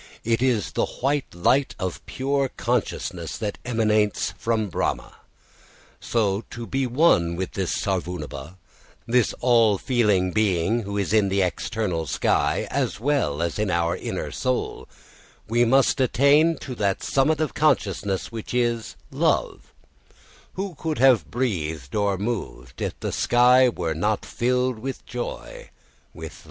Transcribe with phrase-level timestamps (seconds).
[0.23, 5.13] It is the white light of pure consciousness that emanates from Brahma.
[5.99, 8.55] So, to be one with this sarvānubhūh,
[9.05, 13.95] this all feeling being who is in the external sky, as well as in our
[13.95, 14.89] inner soul,
[15.47, 19.71] we must attain to that summit of consciousness, which is love:
[20.57, 25.69] _Who could have breathed or moved if the sky were not filled with joy,
[26.11, 26.39] with love?